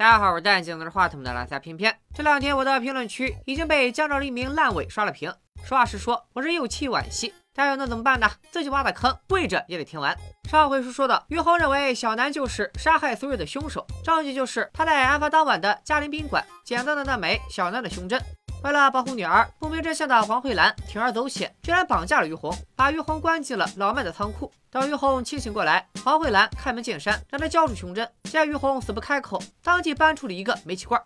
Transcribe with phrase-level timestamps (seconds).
[0.00, 1.94] 大家好，我是戴眼镜拿着话筒的蓝色偏偏。
[2.14, 5.30] 这两天我的评论区已经被江浙一名烂尾刷了屏。
[5.62, 7.34] 实话实说，我是又气惋惜。
[7.52, 8.26] 但又能怎么办呢？
[8.50, 10.16] 自己挖的坑，跪着也得听完。
[10.48, 18.18] 上回书说到，于红认为小南就是杀害苏瑞的凶手，证据就是他在案发当晚的嘉陵宾馆捡到的那枚小南的胸针。
[18.62, 24.52] 为了保护女儿，不明真相的黄慧兰铤而走险，居然绑架了于红，把于红关进了老麦的仓库。
[24.70, 28.06] 等于红清醒过来，黄慧兰开门见山让他交出胸针。
[28.24, 31.00] 见于红死不开口，当即搬出了一个煤气罐。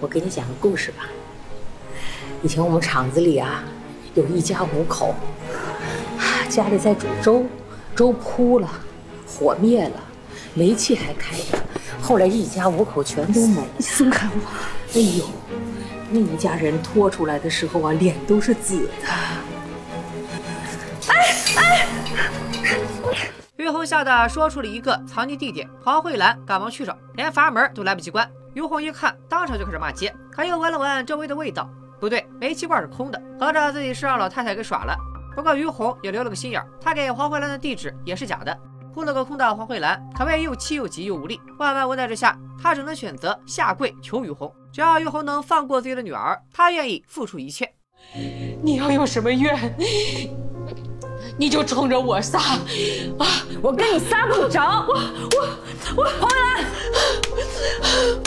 [0.00, 1.04] 我给你讲个故事吧。
[2.42, 3.62] 以前我们厂子里啊，
[4.14, 5.14] 有一家五口，
[6.48, 7.46] 家里在煮粥，
[7.94, 8.68] 粥扑了，
[9.24, 10.02] 火灭了，
[10.52, 11.56] 煤气还开着。
[12.02, 13.66] 后来一家五口全都没了。
[13.78, 14.40] 松开我！
[14.94, 15.24] 哎呦！
[16.12, 18.92] 那一家人拖出来的时候啊，脸都是紫的。
[21.08, 21.14] 哎
[21.56, 21.86] 哎！
[23.56, 28.30] 于红吓得说出了一个藏匿地点，黄慧兰赶忙去找，连阀门都来不及关。
[28.52, 31.66] 于红一看，当场就开始骂街，可又闻了闻周围的味道，
[31.98, 34.94] 不对，煤气罐是空的，合着自己是让老太太给耍了。
[35.34, 38.54] 不过于红也留了个心眼，他给黄慧兰的地址也是假的。
[38.92, 44.54] 扑了个空的黄慧兰可谓又气又急又无力，万般无奈之下，她只能选择下跪求于红。
[44.72, 47.70] 只要玉红能放过自己的女儿，她愿意付出一切。
[48.62, 49.76] 你要有什么怨，
[51.36, 52.38] 你就冲着我撒
[53.18, 53.26] 啊！
[53.62, 54.86] 我跟你撒不着。
[54.88, 54.94] 我
[55.36, 55.42] 我
[55.96, 56.64] 我，黄伟兰，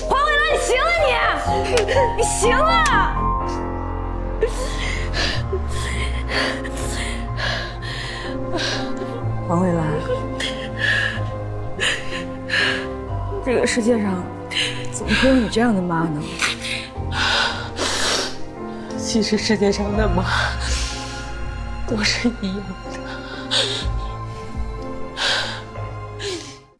[0.07, 0.91] 黄伟兰，你行了
[1.65, 1.73] 你，
[2.17, 2.69] 你行了。
[9.47, 9.83] 黄伟兰，
[13.43, 14.34] 这个世界上。
[14.91, 16.21] 怎么会有你这样的妈呢？
[18.97, 20.23] 其实世界上的妈
[21.87, 22.99] 都是一样的。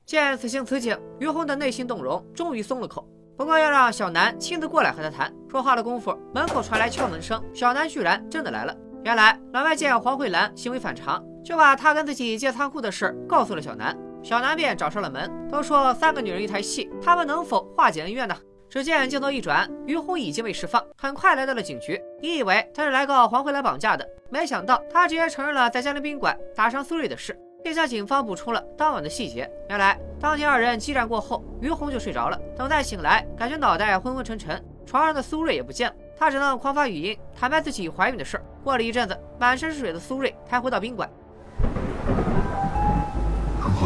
[0.05, 3.07] 见此情此景，于红的内心动容，终于松了口。
[3.37, 5.31] 不过要让小南亲自过来和他谈。
[5.49, 8.75] 说话的功夫，门口传来敲门声，小南居然真的来了。
[9.03, 13.95] 原来老外见黄慧兰行为反常，就把他跟自己借仓库的事告诉了小南。
[14.25, 15.31] 小南便找上了门。
[15.51, 18.35] 都说三个女人一台戏，他们能否化解恩怨呢？
[18.67, 22.01] 只见镜头一转，于红已经被释放，很快来到了警局。
[22.19, 29.47] 你以为他是来告黄慧来绑架的，没想到他直接承认了在嘉陵宾馆打伤苏瑞的事，并向警方补充了当晚的细节。
[29.69, 32.41] 原来当天二人激战过后，于红就睡着了。
[32.57, 35.95] 等再醒来，感觉脑袋昏昏沉沉，床上的苏瑞也不见了。
[36.17, 38.41] 他只能狂发语音坦白自己怀孕的事。
[38.63, 41.07] 过了一阵子，满身是水的苏瑞才回到宾馆。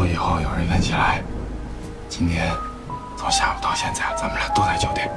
[0.00, 1.22] 如果以后有人问起来，
[2.08, 2.50] 今天
[3.18, 5.10] 从下午到现在，咱们俩都在酒店，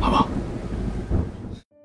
[0.00, 0.26] 好不好？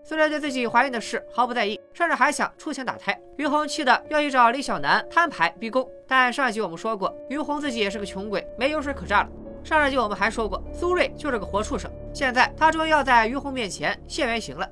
[0.07, 3.19] 苏瑞对自己怀孕的事毫不在意，甚至还想出钱打胎。
[3.35, 9.27] 于红气得要去找李小南摊牌逼宫，但上一集我们说过，于红自己也是个穷鬼，没油水可榨了。
[9.65, 11.91] 上一集我们还说过，苏瑞就是个活畜生。
[12.13, 14.65] 现在他终于要在于红面前现原形了。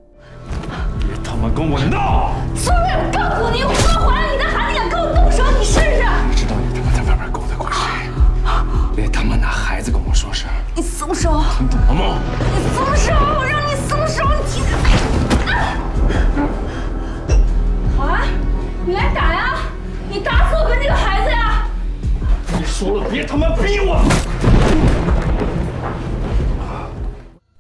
[1.02, 2.32] 别他妈跟我闹！
[2.56, 6.37] 苏瑞，我告诉你，我说怀了你的孩子，敢跟我动手，你试试！
[8.98, 10.48] 别他妈拿孩子跟我说事！
[10.76, 11.44] 你松手！
[11.56, 12.18] 听懂了吗？
[12.40, 13.14] 你松手！
[13.14, 14.24] 我让你松手！
[14.34, 15.54] 你听着！
[17.96, 18.26] 好啊，
[18.88, 19.60] 你来打呀！
[20.10, 21.68] 你打死我跟这个孩子呀！
[22.58, 24.02] 你说了，别他妈逼我！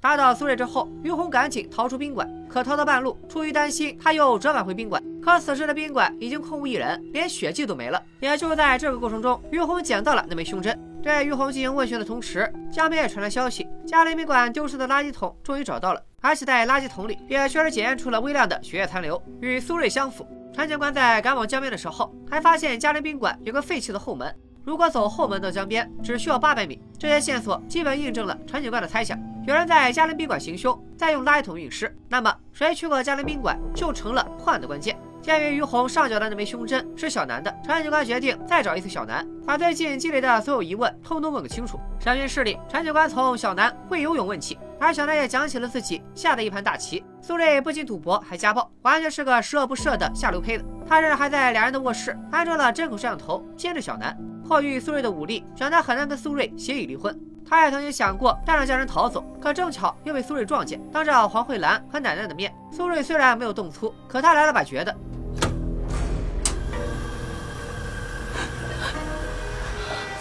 [0.01, 2.27] 打倒苏瑞之后，于红赶紧逃出宾馆。
[2.49, 4.99] 可逃到半路，出于担心，他又折返回宾馆。
[5.23, 8.01] 可此时的宾馆已经空无一人，连血迹都没了。
[8.21, 10.75] 也就在这个过程中，于红捡到了那枚胸针。
[11.01, 20.27] 对于红进行问询的同时，江边也传来消息：嘉陵宾馆丢失的垃圾桶终于找到了，而且在垃圾桶里也确实检验出了微量的血液残留，与苏瑞相符。
[20.53, 24.33] 陈警官在赶往江边的时候，还发现嘉陵宾馆有个废弃的后门。
[24.65, 26.81] 如果走后门到江边，只需要八百米。
[26.97, 31.95] 这些线索基本印证了陈警官的猜想：有人在嘉陵宾馆行凶，再用垃圾桶运尸。
[32.09, 34.99] 那么，谁去过嘉陵宾馆，就成了破案的关键。
[35.27, 41.77] 鉴于于红上缴的那枚胸针是小南的，陈警官决定再找一次小南，把最近积累的所有疑问通通问个清楚。
[41.99, 47.03] 审讯室里，陈警官从小南会游泳问起，而小南也讲起了自己下的一盘大棋。
[47.21, 50.63] 苏瑞不仅赌博，还家暴，完全是个十恶不赦的下流胚子。
[50.87, 54.17] 他甚至还在两人的卧室安装了针孔摄像头，监视小南。
[54.47, 57.13] 迫于苏瑞的武力，小南很难跟苏瑞协议离婚。
[57.45, 60.81] 他也曾经想过带上家人逃走，可正巧又被苏瑞撞见。
[60.89, 64.95] 当着黄慧兰和奶奶的面，苏瑞虽然没有动粗，可他来了把绝的。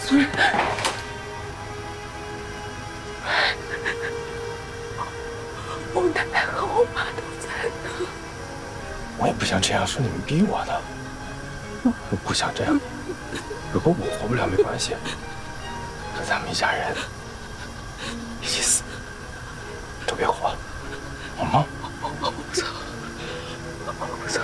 [0.08, 0.28] 苏人
[5.92, 8.06] 我奶奶和我妈都在呢
[9.18, 10.80] 我也不想这样是你们逼我的。
[11.82, 12.78] 我不想这样。
[13.72, 14.94] 如果我活不了没关系
[16.16, 16.94] 可咱们一家人
[18.40, 18.84] 一起死
[20.06, 20.54] 都别活。
[21.36, 21.64] 好吗？
[22.20, 22.64] 我不走
[23.84, 23.92] 我
[24.22, 24.40] 不走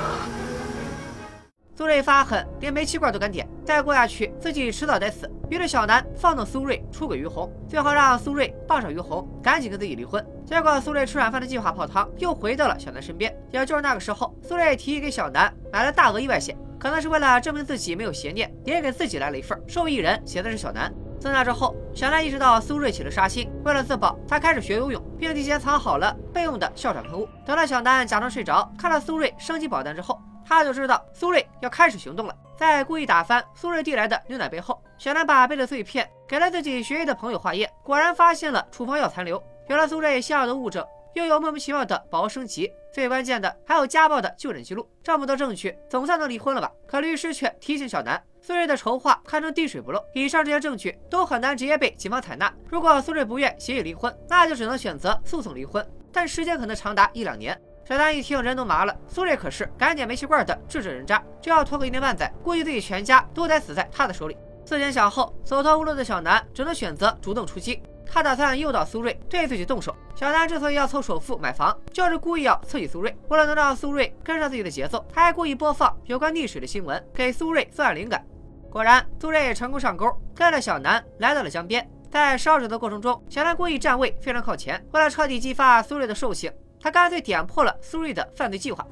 [1.79, 5.31] 苏瑞发狠连煤气罐都敢点再过下去自己迟早得死。
[5.53, 10.27] 于是小南放纵苏瑞出轨于红，最后让苏瑞傍上于红，赶紧跟自己离婚。
[10.47, 13.37] 结果苏瑞吃软饭的计划泡汤，又回到了小南身边。
[13.51, 20.91] 也就是那个时候，苏瑞提议给小南买了大额意外险，可能是为了证明自己没有邪念，也给自己来了一份，受益人写的是小南。
[21.21, 27.29] 自那之后，小南意识到苏瑞起了杀心，为了自保，他开始学游泳，并提前藏好了备用的哮喘喷雾。
[27.45, 32.35] 等到小南假装睡着，看到苏瑞升级保单之后，他就知道苏瑞要开始行动了。
[32.63, 39.43] 在故意打翻苏瑞递来的牛奶杯后，小南把杯的碎片给了自己学医的朋友化验，果然发现了处方药残留。
[39.69, 44.89] 有了苏瑞想要的物证，又有莫名其妙的保额升级，最关键的还有家暴的就诊记录。
[45.03, 46.71] 这么多证据，总算能离婚了吧？
[46.87, 48.23] 可律师却提醒小南。
[48.41, 52.55] 苏瑞的筹划堪称滴水不漏，以上这些证据都很难直接被警方采纳。
[52.69, 57.61] 如果苏瑞不愿协议离婚，那就只能选择诉讼离婚，但时间可能长达一两年。
[57.85, 64.37] 小南一听人都麻了，苏瑞可是敢点煤气罐的智者人渣，就要拖个一年半载，估计自己全家都得死在他的手里。
[64.65, 67.83] 思前想后，走投无路的小南只能选择主动出击。
[68.07, 69.95] 他打算诱导苏瑞对自己动手。
[70.15, 73.15] 小南之所以要凑首付买房，就是故意要刺激苏瑞。
[73.29, 78.25] 为了能让苏瑞跟上自己的节奏，他还故意播放有关溺水的新闻，给苏瑞作案灵感。
[78.71, 81.89] 果然，苏瑞也成功上钩，跟着小南来到了江边。
[82.11, 84.83] 在烧纸的过程中，小南故意站位非常靠前。
[84.93, 86.53] 为了彻底激发苏瑞的兽性，
[86.83, 88.85] 他干脆点破了苏瑞的犯罪计划。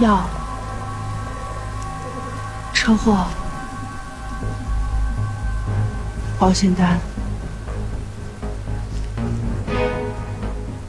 [0.00, 0.28] 药，
[2.74, 3.26] 车祸，
[6.36, 6.98] 保险单，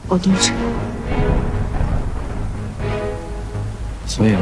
[0.08, 0.56] 我都知道。
[4.06, 4.38] 所以呢？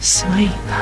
[0.00, 0.74] 所以呢？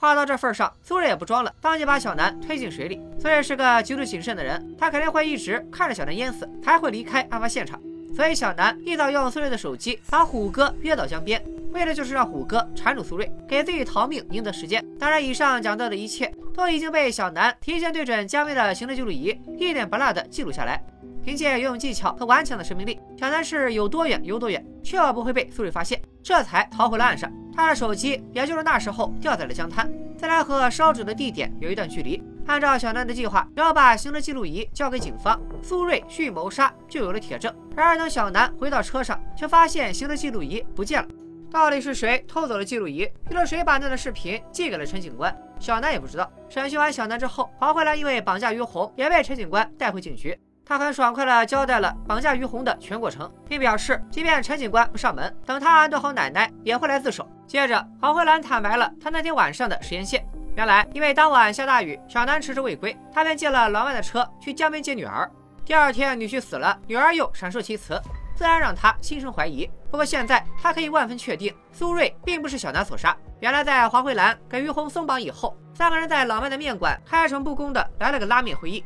[0.00, 2.98] 话到这份上，苏瑞也不装了，当即把小南推进水里。
[3.20, 7.78] 苏瑞是个极度谨慎的人，他肯定会一直看着小南淹死，才会离开案发现场。
[8.16, 14.82] 所以小南一早用苏瑞的手机把虎哥约到江边，为的就是让虎哥缠住苏瑞，给自己逃命，赢得时间。
[14.98, 16.32] 当然，以上讲到的一切。
[16.52, 20.82] 都已经被小南提前对准江边的行车记录仪，一点不落的记录下来。
[21.22, 27.30] 凭借游泳技巧和顽强的生命力，小南是有多远游多远，确保不会被苏瑞发现，这才逃回了岸上。
[27.54, 32.22] 他的手机也就是那时候掉在了江滩，再来和烧纸的地点有一段距离。
[32.46, 37.54] 按照小南的计划，只要把行车记录仪交给警方，苏瑞蓄谋杀就有了铁证。
[37.76, 41.08] 然而等小南回到车上，却发现行车记录仪不见了。
[41.50, 43.06] 到底是谁偷走了记录仪？
[43.30, 45.36] 又是谁把那段视频寄给了陈警官？
[45.58, 46.30] 小南也不知道。
[46.48, 50.36] 审讯完小南之后，黄慧兰因为绑架于红，也被陈警官带回警局。
[50.70, 57.28] 他很爽快地交代了绑架于红的全过程，并表示，即便陈警官不上门，等他安顿好奶奶，也会来自首。
[57.44, 60.24] 接着，黄慧兰坦白了他那天晚上的实验线。
[60.54, 65.28] 原来，因为当晚下大雨，小南迟迟未归，他便借了老外的车去江边接女儿。
[65.64, 68.00] 第二天，女婿死了，女儿又闪烁其词。
[68.36, 69.68] 自然让他心生怀疑。
[69.90, 73.14] 不过现在他可以万分确定，苏瑞并不是小南所杀。
[73.40, 78.84] 原来在黄慧兰给于红松绑以后，三个人在老麦的面馆开诚布公的来了个拉面会议。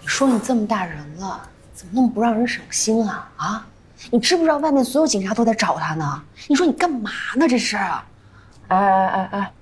[0.00, 1.40] 你说你这么大人了，
[1.72, 3.30] 怎么那么不让人省心啊？
[3.36, 3.66] 啊，
[4.10, 6.22] 你知不知道外面所有警察都在找他呢？
[6.48, 7.46] 你说你干嘛呢？
[7.48, 7.76] 这是？
[7.76, 7.98] 哎
[8.68, 9.52] 哎哎哎，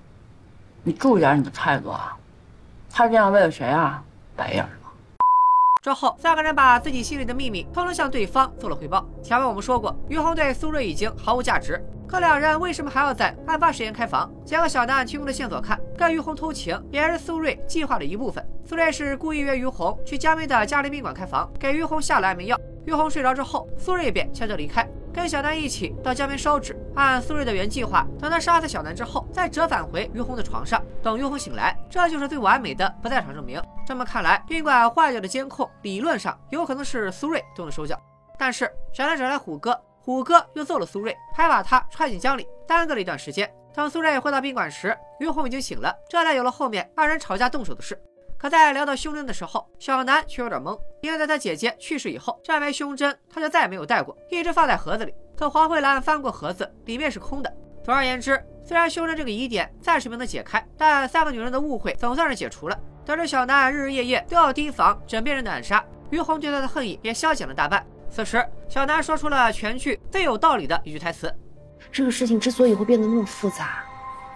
[0.83, 2.17] 你注意点你的态度啊！
[2.91, 4.03] 他这样为了谁啊？
[4.37, 4.67] 白眼。
[5.83, 9.07] 之后，三个人把自己心里的秘密通通向对方做了汇报。
[9.23, 14.33] 前面我们说过，于红对苏瑞已经毫无价值，可两人为什么还要在案发时间开房？
[14.43, 18.43] 结合小南提供的线索看，跟于红偷情也是苏瑞计划的一部分。
[18.65, 22.59] 苏瑞是故意约于红去江边的嘉陵宾馆开房，给于红下了安眠药。
[22.87, 24.89] 于红睡着之后，苏瑞便悄悄离开。
[25.13, 33.61] 跟小南一起到江边烧纸，按苏瑞的原计划，等他杀死小南之后，再折返回于红的床上，等于红醒来，这就是最完美的不在场证明。
[33.87, 38.01] 这么看来，宾馆坏掉的监控理论上有可能是苏瑞动的手脚。
[38.39, 43.47] 但是小南找来虎哥，虎哥又揍了苏瑞，还把他踹进江里，耽搁了一段时间。
[43.75, 48.01] 等苏瑞回到宾馆时，于红已经醒了，这才有了后面二人吵架动手的事。
[48.39, 55.13] 可在聊到胸针的时候，小南却有点懵，因为在他姐姐去世以后，这枚胸针他就再也没有戴过，一直放在盒子里。
[55.37, 57.53] 可黄慧兰翻过盒子，里面是空的。
[57.85, 62.81] 总而言之，虽然胸针这个疑点暂时没能解开，但三个女人的误会总算是解除了。
[63.05, 67.87] 得知小南日日夜夜都要提防枕边人的暗杀，于红对他的恨意也消减了大半。
[68.11, 71.33] 此时，小南说出了全剧最有道理的一句台词
[71.93, 73.85] ：“这个事情之所以会变得那么复杂，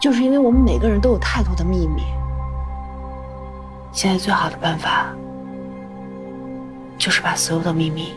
[0.01, 2.03] 就是因为我们每个人都有太多的秘密。”
[3.93, 5.15] 现在最好的办法，
[6.97, 8.15] 就是把所有的秘密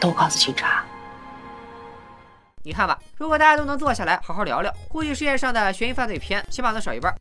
[0.00, 0.84] 都告诉警察。
[2.64, 7.14] 你看吧，如果大家都能坐下来好好聊聊，估计世界上的悬疑犯罪片起码能少一半。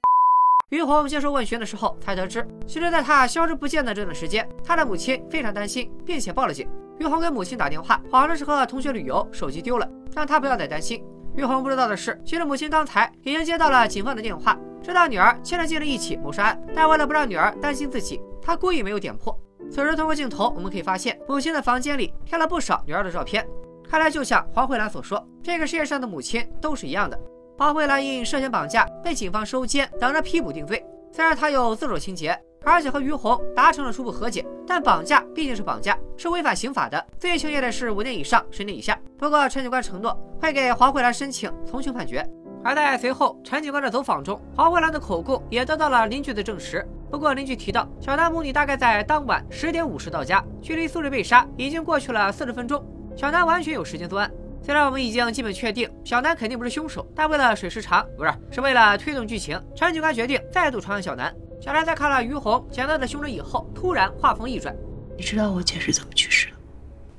[0.71, 6.65] 于红接受问询的时候才得知，其实在他消失不见的这段时间，他的母亲非常担心，并且报了警。
[6.97, 11.03] 于红给母亲打电话，谎称是和同学旅游，手机丢了，让他不要再担心。
[11.35, 19.37] 于红不知道的是，其实母亲刚才已经接到了警方的电话，知道女儿牵扯进了一起谋杀案，但为了不让女儿担心自己，他故意没有点破。
[19.69, 23.45] 此时通过镜头，我们可以发现母亲的房间里贴了不少女儿的照片。
[23.89, 27.19] 看来就像黄慧兰所说，这个世界上的母亲都是一样的。
[27.57, 30.83] 黄慧兰因涉嫌绑架被警方收监，等着批捕定罪。
[31.11, 38.97] 虽然她有自首情节，而且和于红达成了初步和解，但绑架毕竟是绑架，是违反刑法的，最轻也得是五年以上十年以下。
[39.17, 42.27] 不过陈警官承诺会给黄慧兰申请从轻判决。
[42.63, 46.87] 而在随后陈警官的走访中，黄慧兰的口供也得到了邻居的证实。
[47.09, 52.83] 不过邻居提到，小南母女大概在当晚十点五十到家，距离苏瑞被杀已经过去了四十分钟，
[53.15, 54.31] 小南完全有时间作案。
[54.63, 61.35] 虽然我们已经基本确定小南肯定不是凶手，但为了水时长，不是是为了推动剧情，陈警官决定再度传唤小南。
[61.59, 64.75] 小南在看了于红捡到的胸针以后，突然话锋一转
[65.17, 66.57] ：“你知道我姐是怎么去世的？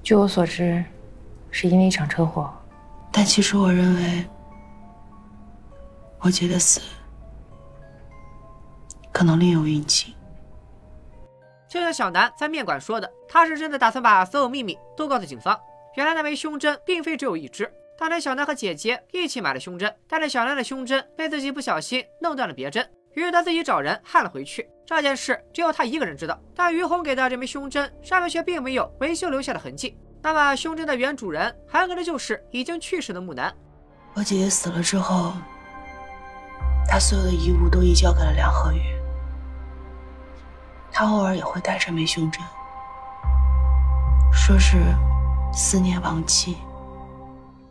[0.02, 0.84] 据我所知，
[1.50, 2.52] 是因为一场车祸。
[3.10, 4.24] 但其实我认为，
[6.20, 6.80] 我姐的死
[9.12, 10.14] 可能另有隐情。”
[11.68, 15.58] 就像小南在面馆说的，他是真的打算把所有秘密都告诉警方。
[15.94, 17.70] 原来那枚胸针并非只有一只。
[17.98, 24.68] 当年小南和姐姐一起买了胸针，但是小南的胸针被自己不小心弄断了别针，于是他自己找人焊了回去。
[24.84, 26.38] 这件事只有他一个人知道。
[26.54, 29.96] 但于红给的这枚胸针上面却并没有维修留下的痕迹。
[30.20, 33.54] 那么胸针的原主人很可能就是已经去世的木南。
[34.14, 35.34] 我姐姐死了之后，
[36.88, 38.80] 她所有的遗物都移交给了梁鹤宇。
[40.90, 42.42] 他偶尔也会戴这枚胸针，
[44.32, 44.78] 说是。
[45.52, 46.56] 思念亡妻。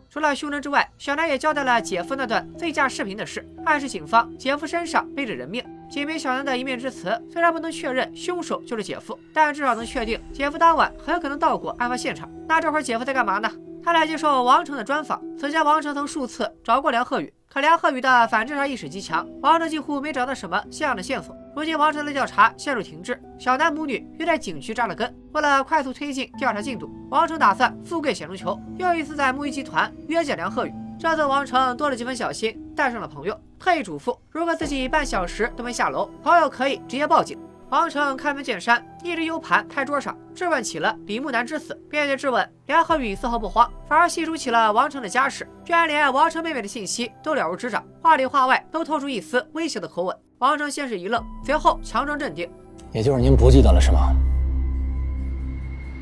[0.08, 5.64] 除了凶人之外，小南也交代了姐夫那段醉驾视频的事，暗示警方姐夫身上背着人命。
[5.90, 12.30] 仅凭小南的一面之词，虽然不能确认凶手就是姐夫，但至少能确定姐夫当晚很可能到过案发现场。
[12.46, 13.50] 那这会儿姐夫在干嘛呢？
[13.84, 15.20] 他来接受王成的专访。
[15.36, 21.36] 此前王成曾数次找过梁鹤宇，可梁鹤宇的反侦查意识极强，王成几乎没找到什么像样的线索。
[21.54, 25.14] 如今王成的调查陷入停滞，小南母女又在警局扎了根。
[25.32, 30.72] 为了快速推进调查进度，王成打算富贵险中求，又一次在木鱼集团约见梁鹤宇。
[30.98, 37.38] 这次王成多了几分小心，带上了朋友，特意嘱咐，如果自己半小时都没下楼，朋友可以直接报警。
[37.68, 41.78] 王成开门见山，一只 U 盘拍桌上，质问起了李木南之死。
[41.90, 50.16] 并且质问梁鹤宇丝毫不慌，反而细数起了王成的家事，居然连王成妹妹的信息都了如指掌，话里话外都透出一丝威胁的口吻。
[50.42, 52.50] 王成先是一愣，随后强装镇定
[52.90, 54.12] ：“也就是您不记得了是吗？”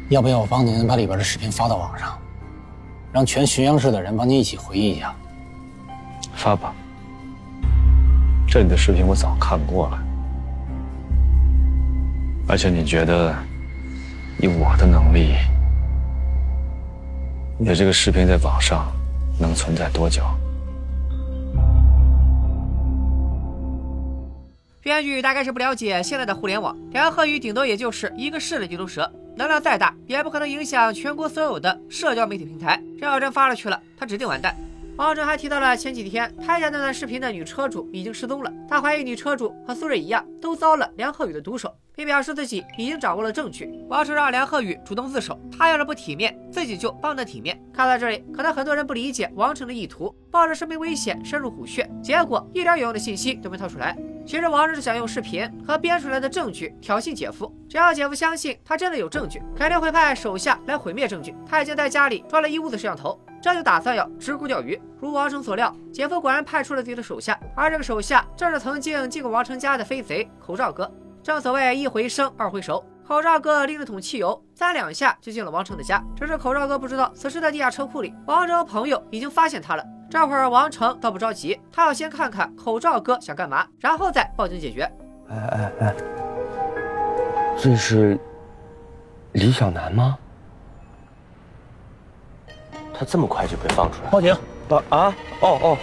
[0.09, 2.19] 要不要我帮您把里边的视频发到网上，
[3.13, 5.15] 让全浔阳市的人帮您一起回忆一下？
[6.33, 6.75] 发吧。
[8.49, 9.99] 这里的视频我早看过了，
[12.49, 13.35] 而且你觉得，
[14.39, 15.35] 以我的能力，
[17.59, 18.91] 你的这个视频在网上
[19.39, 20.23] 能存在多久？
[24.83, 29.11] 编剧大概是不了解现在的互联网，梁鹤宇顶多也就是一个市的地头蛇。
[29.37, 32.83] 能量再大，也不可能影响全国所有的社交媒体平台。
[32.99, 34.57] 这要真发了去了，他指定完蛋。
[34.97, 43.71] 王哲还提到了前几天拍下那段视频的女车主已经失踪了，他怀疑女车主和苏瑞一样，都遭了梁鹤宇的毒手，并表示自己已经掌握了证据。
[43.87, 47.61] 王成让梁鹤宇主动自首，他要是不体面，自己就帮他体面。
[47.75, 53.95] 看到这里，可能很多人不理解王成的意图，抱着生命危险深入虎穴，结果一点有用的信息都没套出来。
[54.25, 61.35] 其实王成是想用视频和编出来的证据挑衅姐夫，只要姐夫相信他真的有证据，肯定会派手下来毁灭证据。
[61.47, 63.21] 他已经在家里装了一屋子摄像头。
[63.43, 64.79] 这就打算要直沽钓鱼。
[65.01, 70.91] 如王成所料，姐夫果然派出了自己的手下，而这个手下正是曾经进过王成家的飞贼口罩哥。
[71.23, 76.03] 正所谓一回生二回熟，口罩哥拎着桶汽油，三两下就进了王成的家。
[76.17, 79.85] 只是口罩哥不知道，此时的地下车库里，王成朋友已经发现他了。
[80.11, 84.83] 这会儿王成倒不着急，他要先看看口罩哥想干嘛，然后再报警解决。
[85.29, 85.95] 哎哎哎，
[87.59, 88.19] 这是
[89.33, 90.19] 李小楠吗？
[92.95, 94.11] 他这么快就被放出来？
[94.11, 94.35] 报警！
[94.69, 95.15] 报啊！
[95.41, 95.79] 哦哦。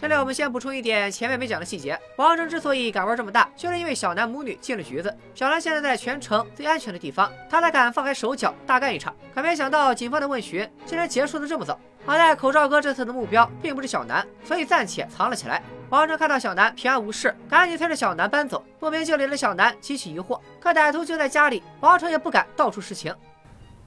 [0.00, 5.12] 这里我们先补充一点前面没讲的细节：王成之所以敢玩这么大，就是因为小南母女进了局子。
[5.34, 9.12] 小南现在在全城最安全的地方，他才敢放开手脚大干一场。
[9.34, 11.76] 可没想到警方的问询竟然结束的这么早。
[12.06, 15.60] 好在口罩哥这次的目标并不是小南，所以暂且藏了起来。
[15.90, 18.64] 王成看到小南平安无事，赶紧催着小南搬走。
[18.78, 23.12] 不明就里的小南极其疑惑，可歹徒就在家里，王成也不敢到处实情。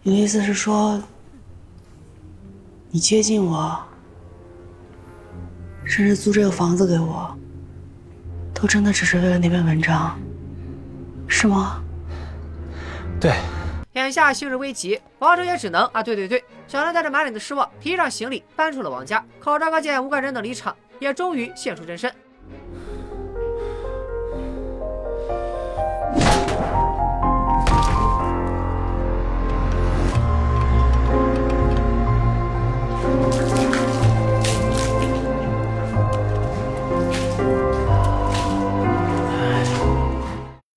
[0.03, 1.01] 你的意思是说，
[2.89, 3.81] 你接近我，
[5.91, 7.37] 甚至租这个房子给我，
[8.53, 10.17] 都真的只是为了那篇文章，
[11.27, 11.83] 是吗？
[13.19, 13.33] 对，
[13.91, 16.41] 眼下形势危急，王成也只能啊，对对对。
[16.65, 19.21] 小南带着满脸的失望，提上行李搬出了王家。
[19.37, 22.09] 口罩哥见吴冠仁等离场，也终于现出真身。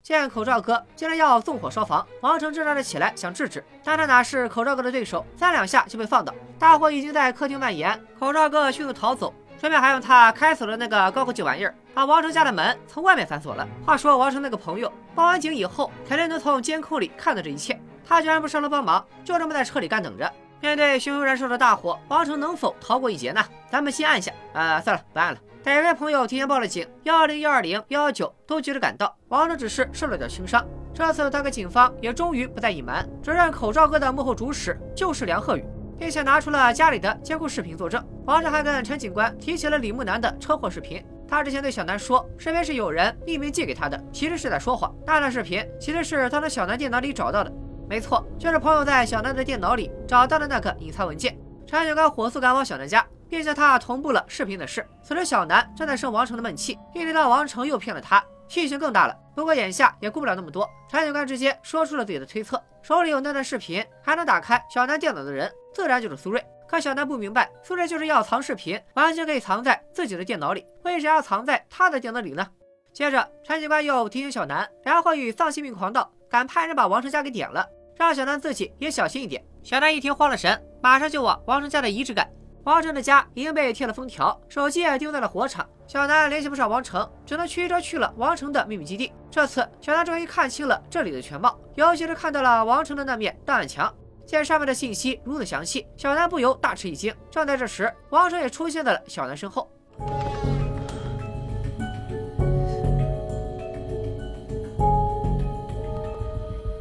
[0.04, 6.34] 见口罩哥竟然要纵火烧房，王成挣扎着起来想制止，但他哪是口罩哥的对手，三两下就被放倒。
[6.58, 13.66] 大火已经在客厅蔓延，口罩哥迅速逃走，顺便还用他开锁了那个高科技玩意儿，把王成家的门从外面反锁了。
[13.86, 20.30] 话说王成那个朋友报完警以后，肯定能从监控里看到这一切，他居然不上楼帮忙，就这么在车里干等着。
[20.60, 23.42] 面对熊熊燃烧的大火，王成能否逃过一劫呢？
[23.70, 25.38] 咱们先按下，啊，算了，不按了。
[25.64, 29.16] 得亏朋友提前报了警，幺二零、幺二零、幺幺九都及时赶到。
[29.28, 35.64] 王成只是受了点轻伤，这次他跟警方也终于不再隐瞒，指认口罩哥的幕后主使就是梁鹤宇，
[35.98, 38.04] 并且拿出了家里的监控视频作证。
[38.26, 44.94] 王成还跟陈警官提起了李木南的车祸视频，他之前对小南说身边是有人匿名寄给他的，其实是在说谎。
[45.06, 47.50] 那段视频其实是他从小南电脑里找到的，
[47.88, 51.34] 没错，就是朋友在小南的电脑里找到的那个隐藏文件。
[51.66, 53.02] 陈警官火速赶往小南家。
[53.34, 54.86] 并且他同步了视频的事。
[55.02, 59.18] 此时小南正在生王成的闷气，一听到王成又骗了他，气性更大了。
[59.34, 66.40] 不过眼下也顾不了那么多，陈警官直接说出了自己的推测：手里有那段视频，还能打开小南电脑的人，自然就是苏瑞。
[66.68, 72.46] 可小南不明白，苏瑞就是要藏视频，完全可以藏在自己的电脑里，为啥要藏在他的电脑里呢？
[72.92, 79.44] 接着陈警官又提醒小南，然后与丧心病狂道，敢派人把王成家给点了，让小南自己也小心一点。
[79.64, 82.30] 小南一听慌了神，马上就往王成家的遗址赶。
[82.64, 85.68] 王成的家已经被贴了封条，手机也丢在了火场。
[85.86, 89.12] 小南联系不上王成，只能驱车去了王成的秘密基地。
[89.30, 93.92] 这次，小南终于看清了这里的全貌，尤其是看到了王成的那面档案墙。
[94.24, 97.14] 见上面的信息如此详细，小南不由大吃一惊。
[97.30, 99.70] 正在这时，王成也出现在了小南身后。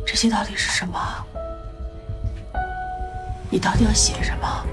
[0.07, 0.97] 这些到底是什么？
[3.49, 4.65] 你到底要写什么？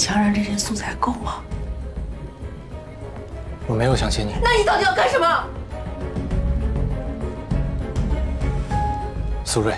[0.00, 1.42] 强然这些素材够吗？
[3.66, 4.32] 我没有相信你。
[4.42, 5.46] 那你到底要干什么？
[9.44, 9.74] 苏瑞，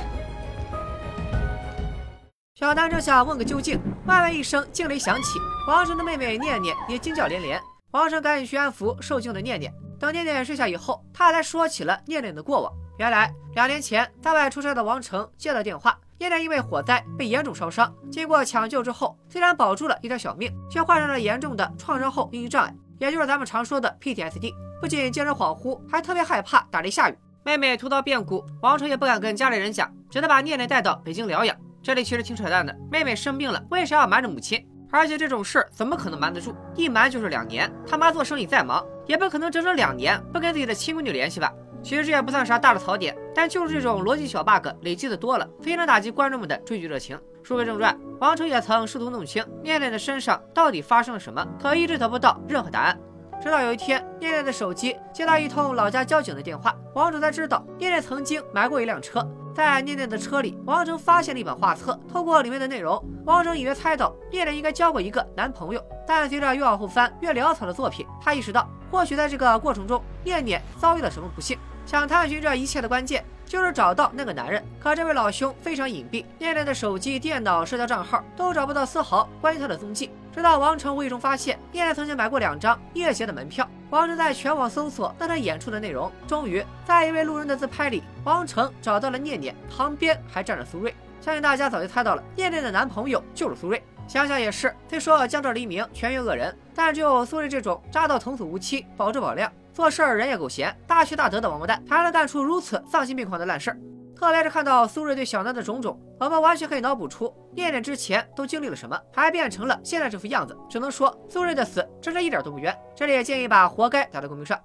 [2.55, 7.61] 小丹正想问个究竟，外面一声惊雷响起，王成的妹妹念念也惊叫连连。
[7.91, 9.75] 王成赶紧去安抚受惊的念念。
[9.99, 12.73] 等念念睡下以后，他才说起了念念的过往。
[12.97, 15.99] 原来两年前在外出差的王成接了电话。
[16.23, 24.55] 念念因为火灾被严重烧伤，经过抢救之后，虽然保住了一条小命，却患上了严重的创伤后应激障碍，也就是咱们常说的 PTSD。
[24.81, 27.19] 不仅精神恍惚，还特别害怕打雷下雨。
[27.43, 31.57] 妹妹突遭变故，王成也不敢跟家里人讲，只能把念念带到北京疗养。
[31.83, 34.65] 这里其实挺扯淡的，妹妹生病了，为啥要瞒着母亲？
[34.93, 36.55] 而且这种事儿怎么可能瞒得住？
[36.77, 37.69] 一瞒就是两年。
[37.85, 41.53] 他妈做生意再忙，也不可能整整两年不跟自己的亲闺女联系吧？
[41.83, 47.19] 其实这也不算啥大的槽点，但就是这种逻辑小 bug 累积的多了，非常打击观众们的追剧热情。
[47.43, 52.97] 书归正传，王成也曾试图弄清念念的身上到底发生了什么，可一直得不到任何答案。
[53.43, 61.99] 直到有一天，念念的手机接到一通老家交警的电话，王成才知道念念曾经买过一辆车，在念念的车里，王成发现了一本画册。
[62.09, 65.85] 透过里面的内容，王成隐约猜到念念应该交过一个男朋友。
[66.07, 71.59] 但随着越往后翻越潦草的作品，他意识到，或许在这个过程中，念念遭遇了什么不幸。
[71.85, 74.63] 想探寻这一切的关键，就是找到那个男人。
[74.81, 80.11] 可这位老兄非常隐蔽，念念的手机、电脑、社交账号都找不到丝毫关于他的踪迹。
[80.35, 83.69] 直到王成无意中发现，念念曾经买过两张夜协的门票。
[83.91, 90.95] 王成在全网搜索那场演出的内容，终于在一位路人的自拍里，王成找到了念念，旁边还站着苏瑞。
[91.21, 93.83] 相信大家早就猜到了，念念的男朋友就是苏瑞。
[94.09, 99.53] 想想也是，虽说江浙黎明全员恶人，但只有苏瑞这种渣到童叟无欺、保质保量。
[99.73, 103.79] 做事儿人也够闲，大缺大德的王八蛋，还能干出如此丧心病狂的烂事儿。
[104.15, 110.57] 特别是看到苏瑞对小南的种种，我们完全可以脑补出念念之前都经历了什么，还变成了现在这副样子。
[110.71, 112.77] 只能说苏瑞的死真是一点都不冤。
[112.95, 114.61] 这里也建议把活该打在公屏上。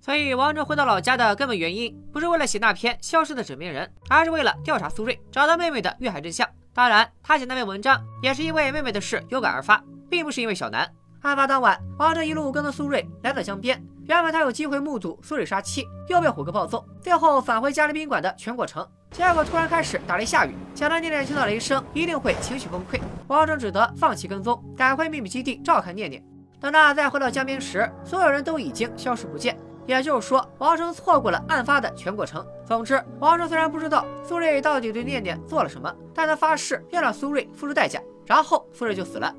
[0.00, 6.48] 所以王哲回到老家的根本原因，不是为了写那篇消失的枕边人，而是为了调查苏瑞，找到妹妹的遇害真相。
[6.72, 10.90] 当然，他写那篇文章也是因为妹妹的事有感而发，并不是因为小南。
[11.20, 13.80] 案发当晚，王哲一路跟着苏瑞来到江边。
[14.06, 18.86] 原本他有机会目睹苏瑞杀妻，又被虎哥暴揍，最后返回嘉陵宾馆的全过程。
[19.10, 26.22] 结果突然开始打雷下雨，想到念念听到雷声一定会情绪崩溃，王成只得放弃跟踪，赶回秘密基地照看念念。
[26.60, 29.56] 等他再回到江边时，所有人都已经消失不见。
[29.84, 32.46] 也就是说，王成错过了案发的全过程。
[32.64, 38.00] 总之，王成虽然不知道苏瑞到底对念念做了什么，但他发誓要让苏瑞付出代价。
[38.24, 39.34] 然后苏瑞就死了。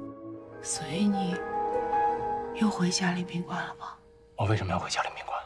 [0.61, 1.35] 所以你
[2.55, 3.87] 又回嘉陵宾馆了吗？
[4.35, 5.39] 我为什么要回嘉陵宾馆？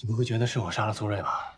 [0.00, 1.54] 你不会觉得是我杀了苏瑞吧？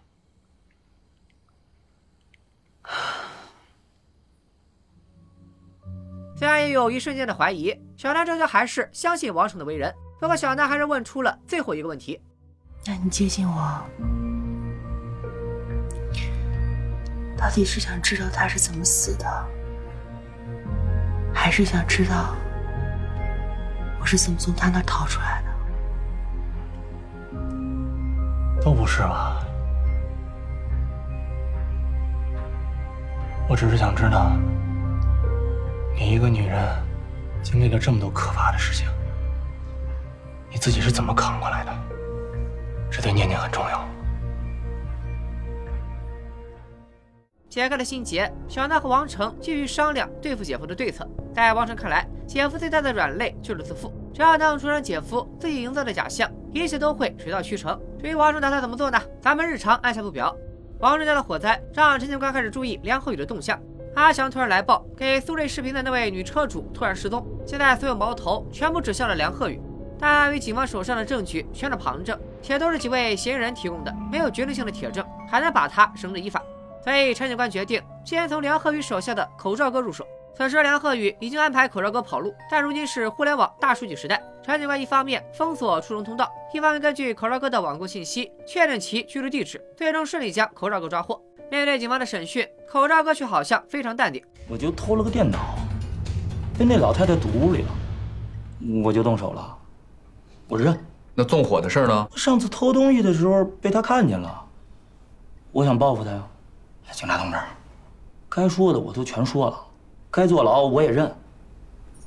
[6.36, 9.92] 虽然也有一瞬间的怀疑，小南终究还是相信王成的为人。
[10.20, 12.20] 不过小南还是问出了最后一个问题：
[12.86, 13.82] 那你接近我，
[17.36, 19.26] 到底是想知道他是怎么死的，
[21.34, 22.45] 还是想知道我
[24.06, 25.48] 是怎么从他那儿逃出来的？
[28.62, 29.44] 都不是吧？
[33.48, 34.32] 我只是想知道。
[35.94, 36.62] 你一个女人，
[37.42, 38.86] 经历了这么多可怕的事情，
[40.50, 41.72] 你自己是怎么扛过来的？
[42.90, 43.84] 这对念念很重要。
[47.56, 51.08] 解开了心结，小娜和王成继续商量对付姐夫的对策。
[51.34, 57.80] 在王成看来，姐夫最大的软肋就是自负，只要能出让姐夫自己营造的假象，一切都会水到渠成。
[57.98, 59.00] 至于王成打算怎么做呢？
[59.22, 60.36] 咱们日常按下不表。
[60.80, 63.58] 王成家的火灾让陈警官开始注意梁鹤宇的动向。
[63.94, 67.26] 阿祥突然来报，给苏瑞视频的那位女车主突然失踪。
[67.46, 69.58] 现在所有矛头全部指向了梁鹤宇，
[69.98, 76.42] 但由于警方手上的证据全是旁证，且都是几位嫌疑人提供的，没有决定性的铁证，还能把他绳之以法。
[76.86, 80.06] 所以陈警官决定先从梁鹤宇手下的口罩哥入手。
[80.36, 91.20] 此时梁鹤宇已经安排口罩哥跑路，但如今是互联网大数据时代，陈警官一方面封锁出城通道，一方面根据口罩哥的网购信息确认其居住地址，最终顺利将口罩哥抓获。
[91.50, 94.22] 面对警方的审讯，口罩哥却好像非常淡定。
[94.48, 95.56] 我就偷了个电脑，
[96.56, 97.68] 被那老太太堵屋里了，
[98.84, 99.58] 我就动手了。
[100.46, 100.78] 我认。
[101.16, 102.06] 那纵火的事呢？
[102.14, 104.44] 上次偷东西的时候被他看见了，
[105.50, 106.22] 我想报复他呀。
[106.92, 107.38] 警察同志，
[108.28, 109.58] 该说的我都全说了，
[110.10, 111.14] 该坐牢我也认。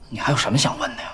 [0.10, 1.10] 你还有什么想问的呀？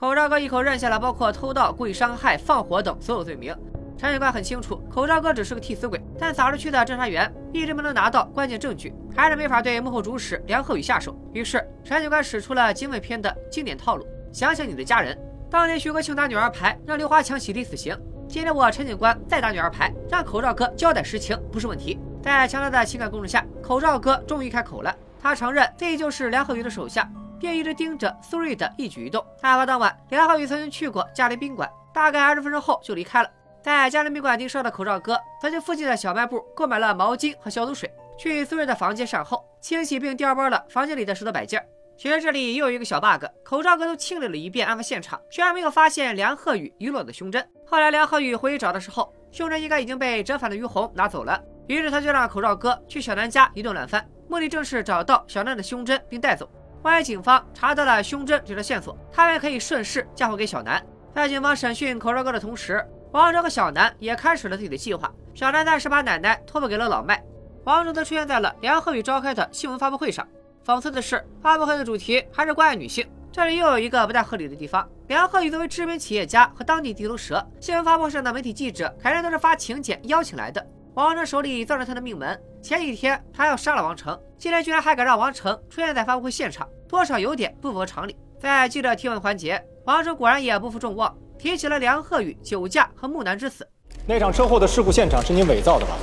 [0.00, 3.56] 口罩哥一口认下了包括偷盗、故意伤害、放火等所有罪名。
[3.96, 11.16] 陈警官很清楚，口罩哥只是个替死鬼，但扫出去的侦查员一直没能拿到关键证据，还是没法对幕后主使梁鹤宇下手。
[11.32, 15.16] 于是，陈警官使出了警匪片的经典套路：想想你的家人。
[15.48, 17.94] 当年徐国庆打女儿牌，让刘华强洗涤死刑；
[18.32, 22.00] 今天我陈警官再打女儿牌，让口罩哥交代实情，不是问题。
[22.22, 27.06] 在强大的情感攻势下，口罩哥终于开口了，他承认自己就是梁鹤宇的手下，
[27.38, 29.22] 并一直盯着苏瑞的一举一动。
[29.42, 33.28] 案发当晚，梁鹤宇曾经去过嘉林宾馆，大概二十分钟后就离开了。
[33.60, 41.62] 在嘉林宾馆盯梢的口罩哥，则去附近的小卖部购买了毛巾和消毒水，去苏瑞的房间善后清洗，并调包了房间里的石头摆件。
[42.02, 47.48] 其实这里又有一个小 bug，口罩哥都清理了一遍案发现场，居然没有发现梁鹤宇遗落的胸针。
[47.64, 56.50] 后来梁鹤宇回去找的时候，胸针应该已经被折返的于红拿走了，于是他就让口罩哥去小南家一顿乱翻，目的正是找到小南的胸针并带走。
[56.82, 60.84] 万一警方查到了胸针这条线索，他们可以顺势嫁祸给小南。
[61.14, 65.08] 在警方审讯口罩哥的同时，王哲和小南也开始了自己的计划。
[65.34, 67.22] 小南暂时把奶奶托付给了老麦，
[67.62, 70.26] 王哲则出现在了梁鹤宇召开的新闻发布会上。
[70.64, 73.04] 讽刺的是，发布会的主题还是关爱女性。
[73.32, 80.64] 这里又有一个不太合理的地方：梁鹤宇作为知名企业家和当地地头蛇，新闻发布会上的媒体记者肯定都是发请柬邀请来的。
[80.94, 88.14] 王成手里攥着他的命门，前几天他要杀了王成，今天居然还敢让王成出现在发布会现场，多少有点不符合常理。
[88.38, 91.12] 在记者提问环节，王成果然也不负众望。
[91.38, 93.66] 提起了梁鹤宇酒驾和木南之死，
[94.06, 95.96] 那场车祸的事故现场是您伪造的吧？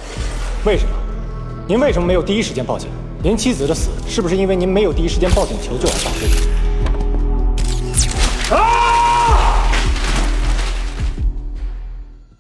[0.66, 0.92] 为什么？
[1.66, 2.90] 您为什么没有第一时间报警？
[3.22, 6.26] 您妻子的死是不是因为您没有第一时间报警求救而导致
[8.50, 8.56] 的？
[8.56, 9.68] 啊！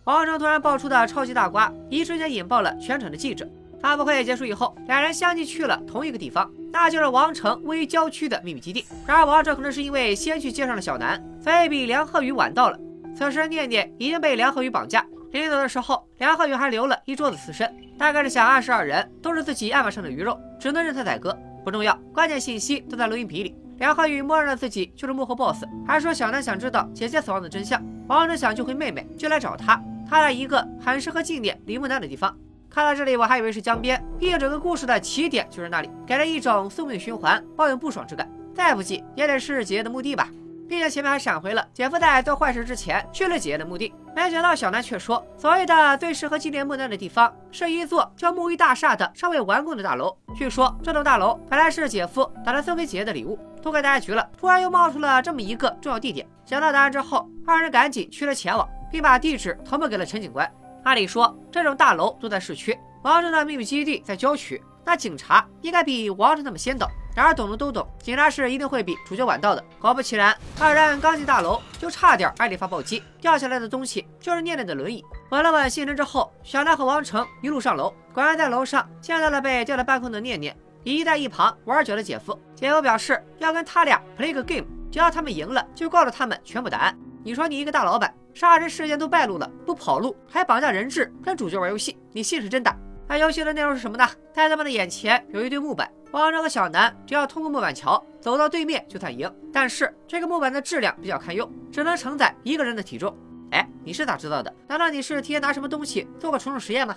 [0.06, 3.46] 王成突然爆出的超级大瓜，一瞬间引爆了全场的记者。
[3.82, 8.86] 发布会结束以后，两人相继去了同一个地方，那就是王城位于郊区的秘密基地。
[9.06, 12.80] 然而，王城可能是因为先去接上了小南，所以比梁鹤宇晚到了。
[13.18, 15.06] 此时，念念已经被梁鹤宇绑架。
[15.32, 21.38] 临走的时候，梁鹤宇还留了一桌子刺身，大概是想暗示二人都是自己案板上的鱼肉，只能任他宰割。
[21.64, 23.56] 不重要，关键信息都在录音笔里。
[23.78, 29.80] 梁鹤宇默认了自己就是幕后 boss，还说小南想知道姐姐死亡的真相，王成想救回妹妹，就来找他。
[30.10, 32.36] 他在一个很适合纪念李木南的地方。
[32.68, 38.28] 看到这里，我还以为是江边，毕竟整个故事的起点就是那里，给人一种宿命循环、报应不爽之感。
[38.54, 40.28] 再不济也得是姐姐的墓地吧。
[40.70, 50.16] 并且前面还闪回了姐夫在做坏事之前去了姐姐的墓地，没想到小南却说，所谓的最适合纪念木南的地方，是一座叫木鱼大厦的尚未完工的大楼。
[50.36, 54.30] 据说这栋大楼本来是姐夫打算送给姐姐的礼物，都给大家局了。
[54.40, 56.28] 突然又冒出了这么一个重要地点。
[56.46, 60.50] 想到答案之后，二人赶紧驱车前往，并把地址投奔给了陈警官。
[60.84, 66.88] 按理说，这种大楼都在市区，王城的秘密基地在郊区，那警察应该比王城他们先到。
[67.20, 69.62] 然而懂的都懂，警察是一定会比主角晚到的。
[69.78, 75.04] 果不其然，二人刚进大楼就差点挨了一发暴击，掉下来的东西就是念念的轮椅。
[75.30, 80.56] 稳了稳心神之后，小南和王成一路上楼，果然在楼上见到了被吊在半空的念念，
[80.86, 82.40] 以及在一旁玩酒的姐夫。
[82.56, 86.98] 姐夫表示要跟他俩 play 个 game，只要他们赢了，就告诉他们全部答案。
[87.22, 92.74] 你说你一个大老板，杀人事件都败露了，不跑路还绑架人质跟主角玩游戏，你信是真的？
[93.10, 94.08] 那游戏的内容是什么呢？
[94.32, 95.90] 在他们的眼前有一堆木板。
[96.12, 103.12] 王成和小南只要通过木板桥走到对面就算赢，但是这个木板的质量比较堪忧，只能承载一个人的体重。
[103.50, 104.54] 哎，你是咋知道的？
[104.68, 106.96] 难道你是提前拿什么东西做过重重实验吗？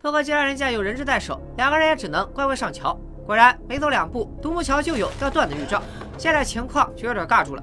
[0.00, 2.98] 不过既然人家有人质在手，两个人也只能乖乖上桥。
[3.26, 5.82] 果然没走两步，独木桥就有要断的预兆。
[6.16, 7.62] 现在情况就有点尬住了。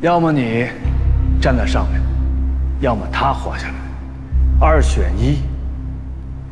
[0.00, 0.68] 要么你
[1.38, 2.00] 站在上面，
[2.80, 3.74] 要么他活下来，
[4.58, 5.42] 二选一，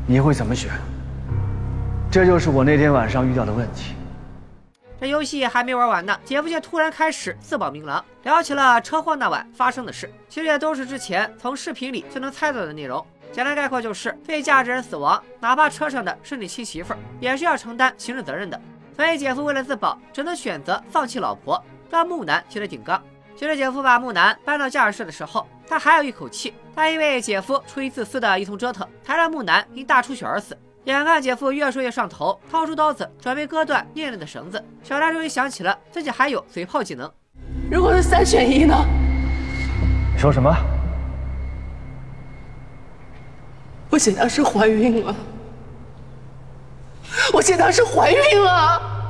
[0.07, 0.71] 你会怎么选？
[2.11, 3.95] 这就是我那天晚上遇到的问题。
[5.01, 10.13] 这游戏还没玩完呢，姐夫却突然开始自报名郎，聊起了车祸那晚发生的事。
[10.29, 13.05] 其实也都是之前从视频里就能猜到的内容。
[13.31, 18.61] 简单概括就是，被驾驶人死亡，哪怕车上的是你亲媳妇儿，也是要承担刑事责任的。
[18.95, 23.01] 所以姐夫为了自保，只能选择放弃老婆，让木男接着顶缸。
[23.37, 30.57] 其实姐夫把木南搬到驾驶室的时候，他还有一口气，但因为姐夫出于自私的一通折腾，才让木南因大出血而死。
[30.85, 37.11] 眼看姐夫越说越上头，掏出刀子准备割断念念的绳子，小兰终于想起了自己还有嘴炮技能。
[37.71, 38.75] 如果是三选一呢？
[40.15, 40.55] 你说什么？
[43.91, 45.15] 我姐当时怀孕了，
[47.33, 49.02] 我姐当时怀孕了。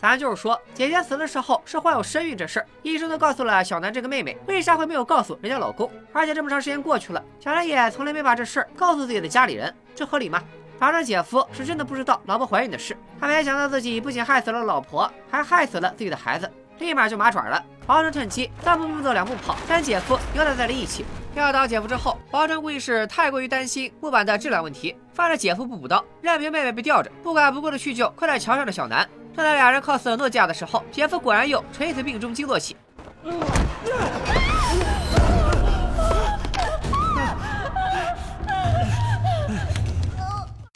[0.00, 5.90] 咱就是说，姐姐死的时候是患有身孕这事儿，医生都告诉了小南这个妹妹，为啥会没有告诉人家老公？
[6.10, 10.42] 而且这么长时间过去了，小南也从来没把这事儿告诉自己的家里人，这合理吗？
[10.78, 17.62] 反正姐夫是真的不知道老婆怀孕的事，他没想到自己不仅害死了老婆，还害死了自己的孩子，立马就麻爪了。
[17.86, 21.04] 王成趁机三步并作两步跑，跟姐夫扭打在了一起。
[21.34, 29.06] 撂倒姐夫之后，王成估计是太过于担心木板的质量问题，放着姐夫不补刀，任凭妹妹被吊着，不管不顾的去救困在桥上的小南。
[29.36, 32.76] 正在俩人 cos 诺基亚的时候，杰夫果然又垂死病中惊坐起。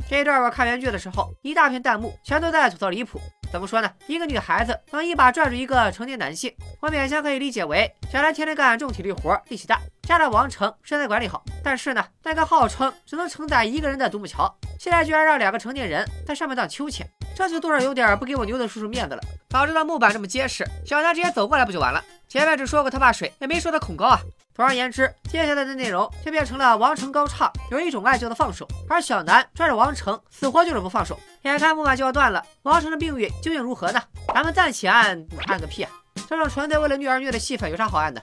[0.09, 3.21] 这一段我看原剧的时候，一大片弹幕全都在吐槽离谱。
[3.55, 3.89] 怎么说呢？
[4.09, 11.41] 一个女孩子能一把拽住一个成年男性，我勉强可以理解为小兰天天干重体力活，力气大，加上王成身材管理好。
[11.63, 17.09] 但是呢，那个号称只能承载一个人的独木桥，现在居然让两个成年人在上面荡秋千。
[17.37, 19.21] 这就多少有点不给我牛的叔叔面子了。
[19.51, 22.03] 早知道木板这么结实，小南直接走过来不就完了？
[22.27, 24.19] 前面只说过他怕水，也没说他恐高啊。
[24.55, 31.19] 总而言之，接下来的内容就变成了王成高唱有一种爱叫做放手，而小南拽着王成死活就是不放手。
[31.43, 34.01] 眼看木板就要断了，王成的命运究竟如何呢？
[34.33, 35.91] 咱们暂且按按个屁啊！
[36.29, 38.23] 这种纯粹为了虐而虐的戏份有啥好按的？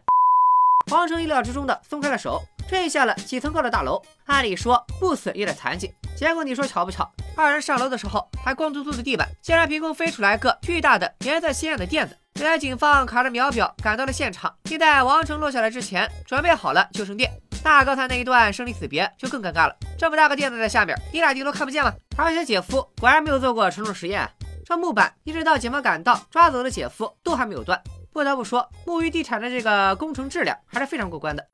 [0.90, 4.02] 王成意料之中的松开了手，坠下了几层高的大楼。
[4.28, 7.12] 按理说不死也得残疾，结果你说巧不巧？
[7.36, 12.18] 二人上楼的时候，还光秃秃的地板竟然凭空飞出来个巨大的颜色鲜艳的垫子。
[12.36, 17.32] 原来警方卡着秒表赶到了现场，并在王成落下来之前准备好了救生垫。
[17.64, 21.94] 那刚才那一段生离死别就更尴尬了，这么大个垫子在下面，你俩顶多看不见吗？
[22.18, 24.28] 而且姐夫果然没有做过承重实验，
[24.66, 27.80] 这木板一直到警方赶到抓走了姐夫都还没有断。
[28.12, 31.46] 不得不说，木鱼地产的这个工程质量还是非常过关的。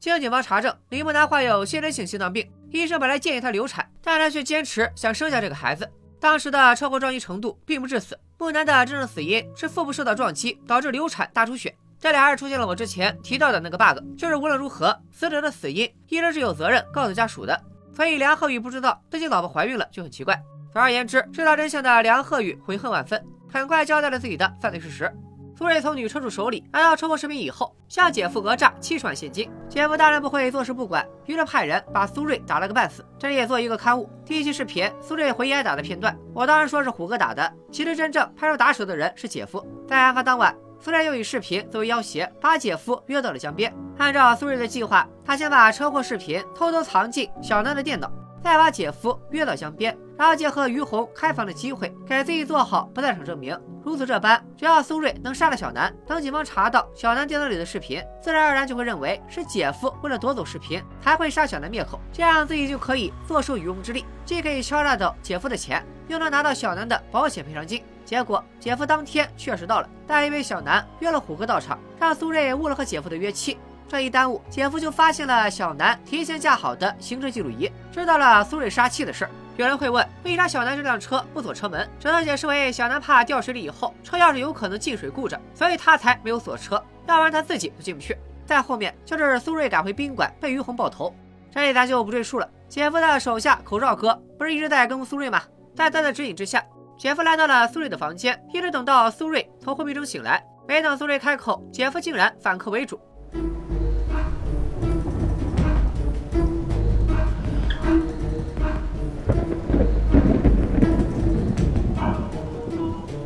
[0.00, 5.90] 经警方查证，李木南患有先天性心脏病，医生本来建议她流产，但她却坚持想生下这个孩子。
[6.24, 11.76] 当时的车祸撞击程度并不致死，木南的真正死因是腹部受到撞击导致流产大出血。
[12.00, 17.60] 这里还是出现了我之前提到的那个 bug，就是无论如何，死者的死因医生是有责任告诉家属的。
[17.94, 20.42] 所以梁鹤宇不知道自己老婆怀孕了就很奇怪。
[20.72, 25.12] 总而言之，知道真相的梁鹤宇悔恨万分，很快交代了自己的犯罪事实。
[25.56, 29.48] 苏瑞从女车主手里拿到车祸视频以后，向姐夫讹诈七十万现金。
[29.68, 33.06] 姐夫当然不会坐视不管，于是派人把苏瑞打了个半死。
[33.16, 34.10] 这里也做一个刊物。
[34.26, 39.64] 第一期视频，苏瑞回忆挨打的片段，我当然说是虎哥打的，其实真正派出打手的人是姐夫。
[39.86, 43.72] 在案发当晚，苏瑞又以视频作为要挟，把姐夫约到了江边。
[43.98, 48.10] 按照苏瑞的计划，他先把车祸视频偷偷藏进小南的电脑，
[48.44, 53.58] 再把姐夫约到江边，然后结合于红开房的机会，给自己做好不在场证明。
[53.82, 67.82] 如此这般，只要苏瑞能杀了小南，等警方查到小南电脑里的视频，自然而然就会认为是姐夫为了夺走视频才会杀小南灭口，这样自己就可以坐收渔翁之利，既可以敲诈到姐夫的钱，又能拿到小南的保险赔偿金。
[68.04, 73.56] 结果姐夫当天确实到了，但因为小南约了虎哥到场，让苏瑞误了和姐夫的约期。
[73.88, 79.30] 这一耽误，姐夫就发现了小南提前架好的行车记录仪，知道了苏瑞杀妻的事儿。
[79.56, 81.88] 有人会问，为啥小南这辆车不锁车门？
[82.00, 88.16] 只能解释为小南怕掉水里以后车钥匙有可能进水故障，所以他才没有锁车，要不然他自己都进不去。
[88.44, 91.14] 再后面就是苏瑞赶回宾馆被于红爆头，
[91.52, 92.48] 这里咱就不赘述了。
[92.68, 95.40] 姐夫的手下口罩哥不是一直在跟苏瑞吗？
[95.76, 96.64] 在他的指引之下，
[96.98, 102.98] 姐夫来到了苏瑞的房间，一直等到苏瑞从昏迷中醒来，没等苏瑞开口，姐夫竟然反客为主。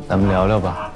[0.09, 0.91] 咱们聊聊吧。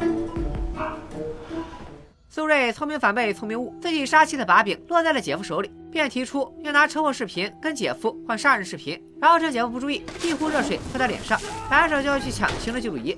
[2.27, 13.15] 苏瑞聪明反被聪明误，自己杀妻的把柄落在了姐夫手里，便提出要拿车祸视频跟姐夫换杀人视频，然后趁姐夫不注意，一壶热水泼他脸上，反手就要去抢行车记录仪。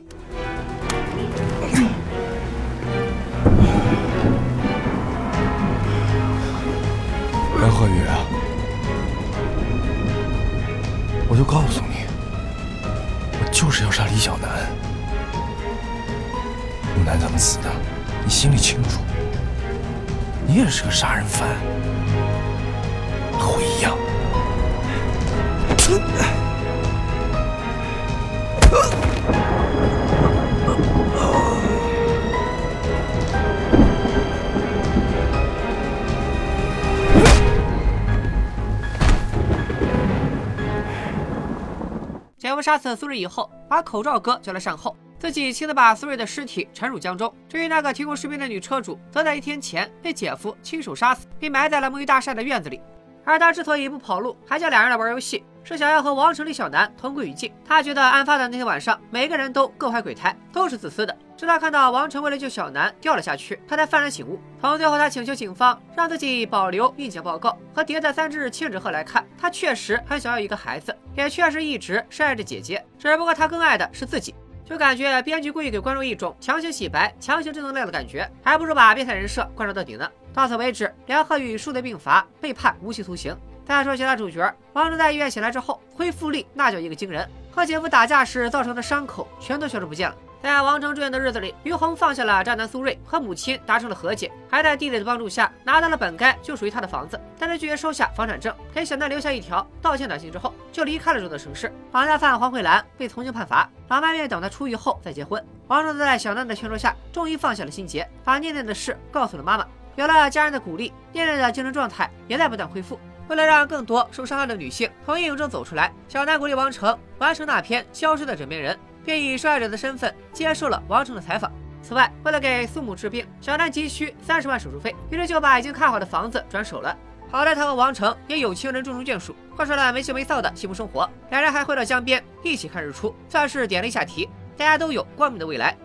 [42.65, 44.97] 杀死苏瑞以后，把口罩哥叫来善后。
[45.19, 47.31] 自己亲自把苏瑞的尸体沉入江中。
[47.47, 52.81] 至于那个提供视频的女车主，则在一天前被姐夫亲手杀死，并埋在了沐浴大厦的院子里。
[53.23, 57.51] 而他之所以不跑路，还叫俩人来玩游戏，是想要和王城李小南同归于尽。
[57.67, 61.17] 他觉得案发的那天晚上，每个人都各怀鬼胎，都是自私的。
[61.35, 64.39] 直到看到王城为了救小南掉了下去，他才幡然醒悟。
[64.61, 74.33] 从最后他请求警方让自己保留孕检报告和叠的三只千纸鹤来看，他确实很想要一个孩子，也确实一直深爱着姐姐，只不过他更爱的是自己。
[74.63, 80.09] 就感觉编剧故意给观众一种强行洗白、强行正能量的感觉，还不如把变态人设贯彻到底呢。
[80.33, 83.37] 到此为止，梁鹤宇数罪并罚，被判无期徒刑。
[83.65, 90.15] 再说其他主角，王成在医院醒来之后，恢复力那叫一个惊人，和姐夫打架时造成的伤口全都消失不见了。
[90.43, 97.19] 在王成住院的日子里，于红放下了渣男苏瑞，和母亲达成了和解，还在弟弟的帮助下拿到了本该就属于他的房子。
[97.39, 101.73] 但是拒绝收下房产证，给小南留下一条道歉短信之后，就离开了这座城市。
[101.91, 105.43] 绑架犯黄慧兰被从轻判罚，老妈愿等他出狱后再结婚。
[105.67, 109.65] 王成在小娜的劝说下，终于放下了心结，把念念的事告诉了妈妈。
[109.95, 112.99] 有了家人的鼓励，念念的精神状态也在不断恢复。
[113.27, 118.77] 为了让更多受伤害的女性从阴影中走出来，小南鼓励王成完成那篇消失的枕边人。
[119.05, 121.51] 便以受害者的身份接受了王成的采访。
[121.83, 126.97] 此外，为了给苏母治病，小南急需三十万手术费，于是就把已经看好的房子转手了。
[127.29, 131.07] 好在他和王成也有情人终成眷属，过上了没羞没臊的幸福生活。
[131.29, 134.27] 两人还回到江边一起看日出，算是点了一下题。
[134.57, 135.77] 大家都有光明的未来。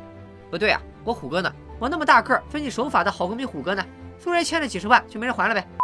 [0.50, 1.52] 不对啊，我虎哥呢？
[1.78, 3.84] 我那么大个，遵纪守法的好公民虎哥呢？
[4.18, 5.79] 苏瑞欠了几十万就没人还了呗？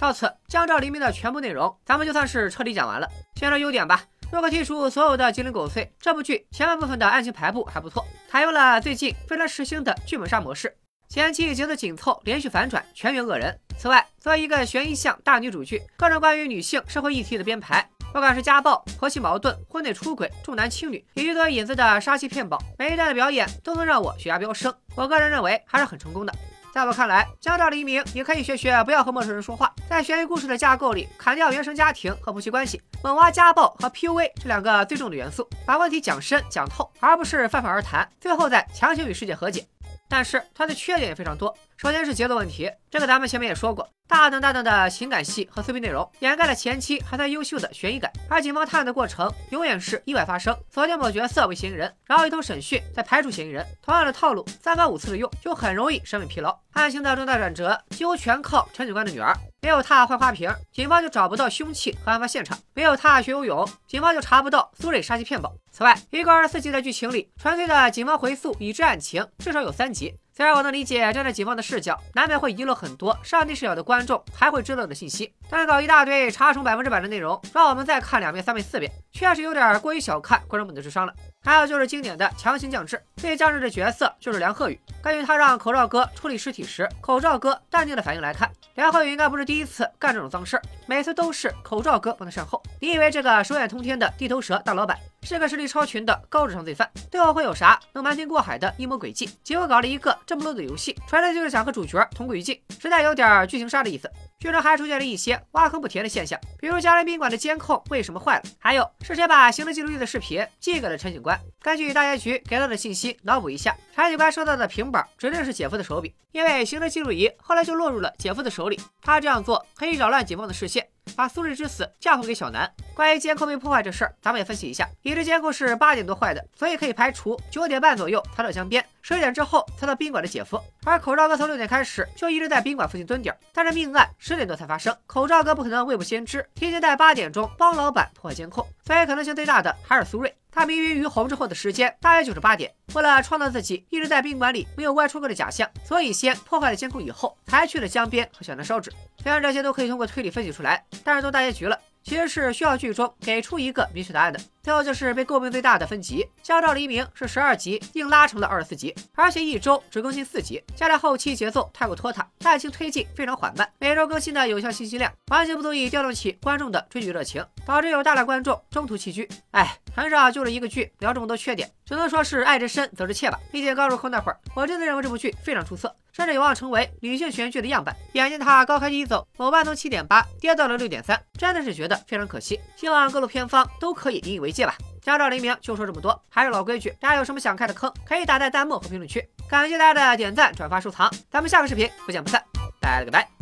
[0.00, 3.06] 到此，江照黎明的全部内容，咱们就算是彻底讲完了。
[3.34, 4.02] 先说优点吧。
[4.32, 10.74] 如果剔除所有的鸡零狗碎，这部剧前半部分的案情排布还不错，采用了最近非常时兴的剧本杀模式，
[11.10, 13.54] 前期节奏紧凑，连续反转，全员恶人。
[13.76, 24.74] 此外，作为一个悬疑向大女主剧，各种关于女性社会议题的编排，不管是家暴、婆媳矛盾、婚内出轨、重男轻女，以及作为引子的杀妻骗保，每一段的表演都能让我血压飙升。
[24.96, 26.32] 我个人认为还是很成功的。
[26.72, 29.74] 在我看来，江照黎明也可以学学，不要和陌生人说话。
[29.88, 39.66] 在悬疑故事的架构里，砍掉原生家庭和夫妻关系，猛挖家暴和 PUA 这两个最重的元素，把问题讲深讲透，而不是泛泛而谈，最后再强行与世界和解。
[40.08, 41.52] 但是它的缺点也非常多。
[41.80, 48.12] 首先是节奏问题，这个咱们前面也说过，大段大段的情感戏和碎片内容，掩盖了前期还算优秀的悬疑感。
[48.28, 53.66] 而警方探案的过程永远是意外发生，锁定某角色为嫌疑人，然后一通审讯，再排除嫌疑人。
[53.80, 56.54] 同样的套路，三番五次的用，就很容易审美疲劳。
[56.72, 65.50] 案情的重大转折几乎全靠陈警官的女儿，没有她换花瓶，警方就找不到凶器和案发现场；没有她学游泳，警方就查不到苏瑞杀妻骗保。
[65.72, 70.14] 此外，一个二十四集的剧情里，纯粹的警方回溯已知案情至少有三集。
[70.32, 81.12] 虽然我能理解站在警方的视角，难免会遗漏很多上帝视角的观众还会知道的信息，但搞一大堆查重百分之百的内容，让我们再看两遍、三遍、四遍，确实有点过于小看观众们的智商了。
[81.42, 84.78] 还有就是经典的强行降智，最降智的角色就是梁鹤宇。
[85.02, 92.62] 根据他让口罩哥处理尸体时，口罩哥淡定的反应来看，梁鹤宇应该不是第一次干这种脏事儿每次都是口罩哥帮他善后。
[92.78, 99.28] 你以为这个手眼通天的地头蛇大老板是个实力超群的高智商罪犯，最后会有啥能瞒天过海的阴谋诡计？
[99.42, 104.10] 结果搞了一个这么 low 的游戏，纯粹就是想和主角同归于尽，实在有点剧情杀的意思。
[104.38, 108.42] 剧中还出现了一些挖坑不填的现象，比如嘉陵宾馆的监控为什么坏了？
[108.58, 111.38] 还有是谁把行车记录仪的视频寄给了陈警官？
[111.60, 118.80] 根据大结局给到的信息脑补一下，陈警官收到的平板指定是姐夫的手笔，因为行车记录仪后来就落入了姐夫的手里。
[119.02, 120.88] 他这样做可以扰乱警方的视线。
[121.16, 122.70] 把苏瑞之死嫁祸给小南。
[122.94, 124.88] 关于监控被破坏这事儿，咱们也分析一下。
[125.02, 130.60] 已知监控是八点多坏的，所以可以排除九点半左右他到江边，十点之后才到宾馆的姐夫。
[130.84, 140.34] 而口罩哥从六点开始就一直在宾馆附近蹲点，但是命案十点多才发生，口罩哥不可能未卜先知，提前在八点钟帮老板破坏监控，所以可能性最大的还是苏瑞。
[140.60, 142.70] 他迷晕于红之后的时间大约就是八点。
[142.92, 148.92] 为了创造自己一直在宾馆里没有外出过的假象，所以先破坏了监控，以后才去了江边和小南烧纸。
[149.22, 151.80] 虽然这些都可以通过推理分析出来，但是都大结局了。
[152.02, 154.38] 其实是需要剧中给出一个明确答案的。
[154.62, 169.28] 最后就是被诟病最大的分级，《江照黎明》是十二集硬拉成了二十四集，而且一周只更新四集，加上后期节奏太过拖沓，爱情推进非常缓慢，每周更新的有效信息量完全不足以调动起观众的追剧热情，导致有大量观众中途弃剧。
[169.52, 173.38] 哎，很少就着一个剧聊这么多缺点，只能说是爱之深责之切吧。
[173.50, 177.96] 毕竟刚入坑那会儿，我真的认为这部剧非常出色，甚至有望成为女性悬剧的样板。
[178.12, 182.60] 眼见它高开低走，某班从七点八跌到了六点三，真的是觉得非常可惜。
[182.76, 184.74] 希望各路片方都可以引以为借吧。
[185.02, 189.26] 江照黎明就说这么多，还是老规矩，大家有什么想看的坑，可以打在弹幕和评论区。
[189.48, 192.42] 感谢大家的点赞、转发、收藏，咱们下个视频不见不散，
[192.80, 193.39] 拜了个拜。